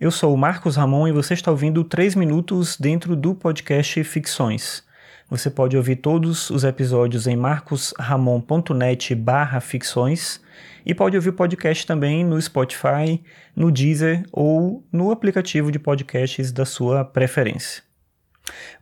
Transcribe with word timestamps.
Eu 0.00 0.10
sou 0.10 0.34
o 0.34 0.36
Marcos 0.36 0.74
Ramon 0.74 1.06
e 1.06 1.12
você 1.12 1.34
está 1.34 1.52
ouvindo 1.52 1.84
3 1.84 2.16
minutos 2.16 2.76
dentro 2.76 3.14
do 3.14 3.32
podcast 3.32 4.02
Ficções. 4.02 4.82
Você 5.30 5.48
pode 5.48 5.76
ouvir 5.76 5.96
todos 5.96 6.50
os 6.50 6.64
episódios 6.64 7.28
em 7.28 7.36
marcosramon.net 7.36 9.14
barra 9.14 9.60
ficções 9.60 10.40
e 10.84 10.92
pode 10.92 11.14
ouvir 11.14 11.28
o 11.28 11.34
podcast 11.34 11.86
também 11.86 12.24
no 12.24 12.42
Spotify, 12.42 13.22
no 13.54 13.70
Deezer 13.70 14.24
ou 14.32 14.84
no 14.92 15.12
aplicativo 15.12 15.70
de 15.70 15.78
podcasts 15.78 16.50
da 16.50 16.64
sua 16.64 17.04
preferência. 17.04 17.84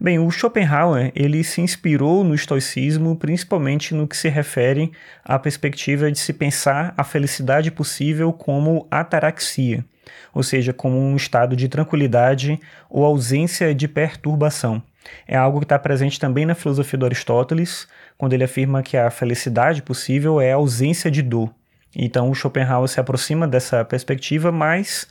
Bem, 0.00 0.18
o 0.18 0.30
Schopenhauer 0.30 1.12
ele 1.14 1.44
se 1.44 1.60
inspirou 1.60 2.24
no 2.24 2.34
estoicismo 2.34 3.16
principalmente 3.16 3.94
no 3.94 4.08
que 4.08 4.16
se 4.16 4.30
refere 4.30 4.90
à 5.22 5.38
perspectiva 5.38 6.10
de 6.10 6.18
se 6.18 6.32
pensar 6.32 6.94
a 6.96 7.04
felicidade 7.04 7.70
possível 7.70 8.32
como 8.32 8.88
ataraxia, 8.90 9.84
ou 10.34 10.42
seja, 10.42 10.72
como 10.72 10.98
um 10.98 11.16
estado 11.16 11.54
de 11.56 11.68
tranquilidade 11.68 12.58
ou 12.88 13.04
ausência 13.04 13.74
de 13.74 13.86
perturbação. 13.88 14.82
É 15.26 15.36
algo 15.36 15.58
que 15.58 15.64
está 15.64 15.78
presente 15.78 16.18
também 16.18 16.46
na 16.46 16.54
filosofia 16.54 16.98
do 16.98 17.06
Aristóteles, 17.06 17.88
quando 18.16 18.32
ele 18.32 18.44
afirma 18.44 18.82
que 18.82 18.96
a 18.96 19.10
felicidade 19.10 19.82
possível 19.82 20.40
é 20.40 20.52
a 20.52 20.56
ausência 20.56 21.10
de 21.10 21.22
dor. 21.22 21.52
Então, 21.94 22.30
o 22.30 22.34
Schopenhauer 22.34 22.88
se 22.88 23.00
aproxima 23.00 23.46
dessa 23.46 23.84
perspectiva, 23.84 24.50
mas 24.50 25.06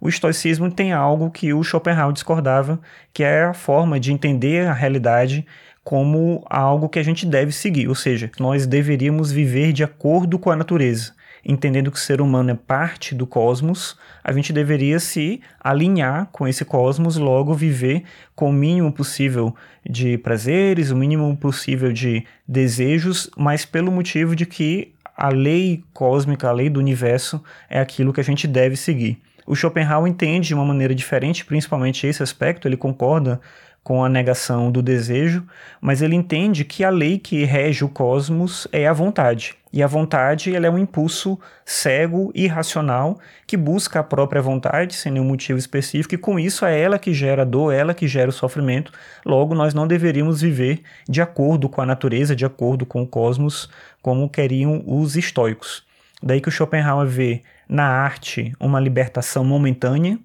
o 0.00 0.08
estoicismo 0.08 0.70
tem 0.70 0.92
algo 0.92 1.30
que 1.30 1.54
o 1.54 1.62
Schopenhauer 1.62 2.12
discordava, 2.12 2.78
que 3.12 3.22
é 3.22 3.44
a 3.44 3.54
forma 3.54 3.98
de 3.98 4.12
entender 4.12 4.66
a 4.66 4.72
realidade 4.72 5.46
como 5.82 6.44
algo 6.50 6.88
que 6.88 6.98
a 6.98 7.02
gente 7.02 7.24
deve 7.24 7.52
seguir, 7.52 7.88
ou 7.88 7.94
seja, 7.94 8.30
nós 8.40 8.66
deveríamos 8.66 9.30
viver 9.30 9.72
de 9.72 9.84
acordo 9.84 10.36
com 10.38 10.50
a 10.50 10.56
natureza. 10.56 11.14
Entendendo 11.48 11.92
que 11.92 11.96
o 11.96 12.00
ser 12.00 12.20
humano 12.20 12.50
é 12.50 12.54
parte 12.54 13.14
do 13.14 13.24
cosmos, 13.24 13.96
a 14.24 14.32
gente 14.32 14.52
deveria 14.52 14.98
se 14.98 15.40
alinhar 15.60 16.28
com 16.32 16.48
esse 16.48 16.64
cosmos, 16.64 17.16
logo 17.16 17.54
viver 17.54 18.02
com 18.34 18.50
o 18.50 18.52
mínimo 18.52 18.92
possível 18.92 19.54
de 19.88 20.18
prazeres, 20.18 20.90
o 20.90 20.96
mínimo 20.96 21.36
possível 21.36 21.92
de 21.92 22.26
desejos, 22.48 23.30
mas 23.36 23.64
pelo 23.64 23.92
motivo 23.92 24.34
de 24.34 24.44
que 24.44 24.92
a 25.16 25.28
lei 25.28 25.84
cósmica, 25.94 26.48
a 26.48 26.52
lei 26.52 26.68
do 26.68 26.80
universo, 26.80 27.40
é 27.70 27.78
aquilo 27.78 28.12
que 28.12 28.20
a 28.20 28.24
gente 28.24 28.48
deve 28.48 28.74
seguir. 28.74 29.22
O 29.46 29.54
Schopenhauer 29.54 30.10
entende 30.10 30.48
de 30.48 30.54
uma 30.54 30.64
maneira 30.64 30.96
diferente, 30.96 31.44
principalmente 31.44 32.08
esse 32.08 32.24
aspecto, 32.24 32.66
ele 32.66 32.76
concorda 32.76 33.40
com 33.86 34.02
a 34.02 34.08
negação 34.08 34.68
do 34.72 34.82
desejo, 34.82 35.46
mas 35.80 36.02
ele 36.02 36.16
entende 36.16 36.64
que 36.64 36.82
a 36.82 36.90
lei 36.90 37.20
que 37.20 37.44
rege 37.44 37.84
o 37.84 37.88
cosmos 37.88 38.66
é 38.72 38.84
a 38.88 38.92
vontade. 38.92 39.54
E 39.72 39.80
a 39.80 39.86
vontade 39.86 40.52
ela 40.52 40.66
é 40.66 40.70
um 40.70 40.76
impulso 40.76 41.38
cego 41.64 42.32
irracional 42.34 43.16
que 43.46 43.56
busca 43.56 44.00
a 44.00 44.02
própria 44.02 44.42
vontade 44.42 44.92
sem 44.96 45.12
nenhum 45.12 45.26
motivo 45.26 45.56
específico, 45.56 46.16
e 46.16 46.18
com 46.18 46.36
isso 46.36 46.66
é 46.66 46.80
ela 46.80 46.98
que 46.98 47.14
gera 47.14 47.42
a 47.42 47.44
dor, 47.44 47.72
ela 47.72 47.94
que 47.94 48.08
gera 48.08 48.28
o 48.28 48.32
sofrimento. 48.32 48.90
Logo, 49.24 49.54
nós 49.54 49.72
não 49.72 49.86
deveríamos 49.86 50.40
viver 50.40 50.82
de 51.08 51.22
acordo 51.22 51.68
com 51.68 51.80
a 51.80 51.86
natureza, 51.86 52.34
de 52.34 52.44
acordo 52.44 52.84
com 52.84 53.02
o 53.02 53.06
cosmos, 53.06 53.70
como 54.02 54.28
queriam 54.28 54.82
os 54.84 55.14
estoicos. 55.14 55.86
Daí 56.20 56.40
que 56.40 56.48
o 56.48 56.52
Schopenhauer 56.52 57.06
vê 57.06 57.42
na 57.68 57.84
arte 57.84 58.52
uma 58.58 58.80
libertação 58.80 59.44
momentânea, 59.44 60.18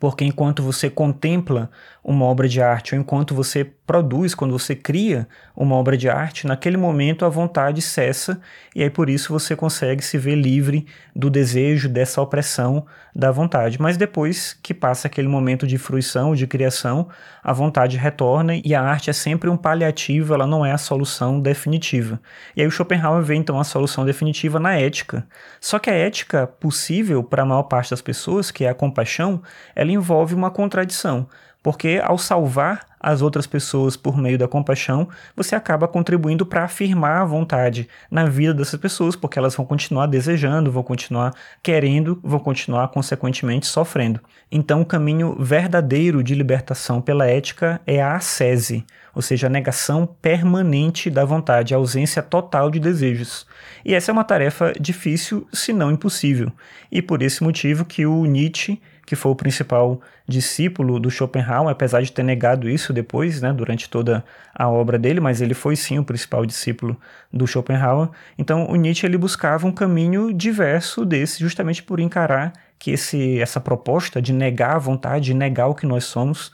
porque 0.00 0.24
enquanto 0.24 0.62
você 0.62 0.90
contempla 0.90 1.70
uma 2.02 2.24
obra 2.24 2.48
de 2.48 2.60
arte, 2.60 2.94
ou 2.94 3.00
enquanto 3.00 3.34
você 3.34 3.64
produz, 3.86 4.34
quando 4.34 4.56
você 4.56 4.74
cria 4.74 5.28
uma 5.56 5.76
obra 5.76 5.96
de 5.96 6.08
arte, 6.08 6.46
naquele 6.46 6.76
momento 6.76 7.24
a 7.24 7.28
vontade 7.28 7.80
cessa 7.80 8.40
e 8.74 8.82
aí 8.82 8.90
por 8.90 9.08
isso 9.08 9.32
você 9.32 9.54
consegue 9.54 10.04
se 10.04 10.18
ver 10.18 10.34
livre 10.34 10.86
do 11.14 11.30
desejo, 11.30 11.88
dessa 11.88 12.20
opressão 12.20 12.84
da 13.14 13.30
vontade. 13.30 13.80
Mas 13.80 13.96
depois 13.96 14.52
que 14.60 14.74
passa 14.74 15.06
aquele 15.06 15.28
momento 15.28 15.66
de 15.66 15.78
fruição, 15.78 16.34
de 16.34 16.46
criação, 16.46 17.08
a 17.42 17.52
vontade 17.52 17.96
retorna 17.96 18.54
e 18.64 18.74
a 18.74 18.82
arte 18.82 19.08
é 19.08 19.12
sempre 19.12 19.48
um 19.48 19.56
paliativo, 19.56 20.34
ela 20.34 20.46
não 20.46 20.66
é 20.66 20.72
a 20.72 20.78
solução 20.78 21.40
definitiva. 21.40 22.20
E 22.56 22.60
aí 22.60 22.66
o 22.66 22.70
Schopenhauer 22.70 23.22
vê 23.22 23.36
então 23.36 23.58
a 23.58 23.64
solução 23.64 24.04
definitiva 24.04 24.60
na 24.60 24.74
ética. 24.74 25.26
Só 25.60 25.78
que 25.78 25.90
a 25.90 25.94
ética 25.94 26.46
possível 26.46 27.22
para 27.22 27.42
a 27.42 27.46
maior 27.46 27.64
parte 27.64 27.90
das 27.90 28.02
pessoas, 28.02 28.50
que 28.50 28.64
é 28.64 28.68
a 28.68 28.74
compaixão, 28.74 29.42
ela 29.76 29.92
envolve 29.92 30.34
uma 30.34 30.50
contradição. 30.50 31.28
Porque 31.62 32.00
ao 32.02 32.16
salvar 32.16 32.86
as 33.00 33.22
outras 33.22 33.46
pessoas 33.46 33.96
por 33.96 34.16
meio 34.16 34.38
da 34.38 34.48
compaixão, 34.48 35.08
você 35.34 35.54
acaba 35.54 35.88
contribuindo 35.88 36.46
para 36.46 36.64
afirmar 36.64 37.22
a 37.22 37.24
vontade 37.24 37.88
na 38.10 38.24
vida 38.24 38.54
dessas 38.54 38.78
pessoas, 38.80 39.16
porque 39.16 39.38
elas 39.38 39.54
vão 39.54 39.66
continuar 39.66 40.06
desejando, 40.06 40.70
vão 40.70 40.82
continuar 40.82 41.34
querendo, 41.62 42.20
vão 42.22 42.38
continuar 42.38 42.88
consequentemente 42.88 43.66
sofrendo. 43.66 44.20
Então, 44.50 44.80
o 44.80 44.86
caminho 44.86 45.36
verdadeiro 45.40 46.22
de 46.22 46.34
libertação 46.34 47.00
pela 47.00 47.26
ética 47.26 47.80
é 47.84 48.00
a 48.00 48.14
ascese, 48.14 48.84
ou 49.12 49.20
seja, 49.20 49.48
a 49.48 49.50
negação 49.50 50.06
permanente 50.06 51.10
da 51.10 51.24
vontade, 51.24 51.74
a 51.74 51.78
ausência 51.78 52.22
total 52.22 52.70
de 52.70 52.78
desejos. 52.78 53.44
E 53.84 53.92
essa 53.92 54.10
é 54.10 54.12
uma 54.12 54.22
tarefa 54.24 54.72
difícil, 54.80 55.48
se 55.52 55.72
não 55.72 55.90
impossível. 55.90 56.52
E 56.92 57.02
por 57.02 57.22
esse 57.22 57.42
motivo 57.42 57.84
que 57.84 58.06
o 58.06 58.24
Nietzsche 58.24 58.80
que 59.06 59.14
foi 59.14 59.30
o 59.30 59.36
principal 59.36 60.00
discípulo 60.26 60.98
do 60.98 61.08
Schopenhauer, 61.08 61.70
apesar 61.70 62.02
de 62.02 62.10
ter 62.10 62.24
negado 62.24 62.68
isso 62.68 62.92
depois, 62.92 63.40
né, 63.40 63.52
durante 63.52 63.88
toda 63.88 64.24
a 64.52 64.68
obra 64.68 64.98
dele, 64.98 65.20
mas 65.20 65.40
ele 65.40 65.54
foi 65.54 65.76
sim 65.76 65.98
o 65.98 66.04
principal 66.04 66.44
discípulo 66.44 66.96
do 67.32 67.46
Schopenhauer. 67.46 68.08
Então, 68.36 68.66
o 68.68 68.74
Nietzsche 68.74 69.06
ele 69.06 69.16
buscava 69.16 69.64
um 69.64 69.72
caminho 69.72 70.34
diverso 70.34 71.04
desse, 71.04 71.38
justamente 71.38 71.84
por 71.84 72.00
encarar 72.00 72.52
que 72.78 72.90
esse, 72.90 73.38
essa 73.38 73.60
proposta 73.60 74.20
de 74.20 74.32
negar 74.32 74.74
a 74.74 74.80
vontade, 74.80 75.26
de 75.26 75.34
negar 75.34 75.68
o 75.68 75.74
que 75.74 75.86
nós 75.86 76.04
somos, 76.04 76.50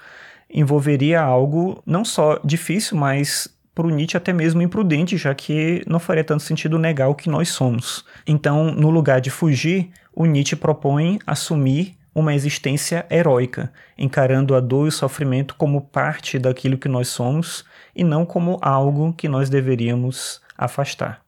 envolveria 0.52 1.22
algo 1.22 1.82
não 1.86 2.04
só 2.04 2.38
difícil, 2.44 2.98
mas 2.98 3.48
para 3.74 3.86
o 3.86 3.90
Nietzsche 3.90 4.19
até 4.19 4.34
mesmo 4.34 4.60
imprudente, 4.60 5.16
já 5.16 5.34
que 5.34 5.82
não 5.86 5.98
faria 5.98 6.22
tanto 6.22 6.42
sentido 6.42 6.78
negar 6.78 7.08
o 7.08 7.14
que 7.14 7.30
nós 7.30 7.48
somos. 7.48 8.04
Então, 8.26 8.70
no 8.70 8.90
lugar 8.90 9.22
de 9.22 9.30
fugir, 9.30 9.90
o 10.14 10.26
Nietzsche 10.26 10.54
propõe 10.54 11.19
assumir 11.26 11.96
uma 12.14 12.34
existência 12.34 13.06
heróica, 13.10 13.72
encarando 13.96 14.54
a 14.54 14.60
dor 14.60 14.86
e 14.86 14.88
o 14.88 14.92
sofrimento 14.92 15.54
como 15.56 15.80
parte 15.80 16.38
daquilo 16.38 16.78
que 16.78 16.88
nós 16.88 17.08
somos 17.08 17.64
e 17.94 18.04
não 18.04 18.26
como 18.26 18.58
algo 18.60 19.12
que 19.12 19.28
nós 19.28 19.48
deveríamos 19.48 20.40
afastar. 20.56 21.21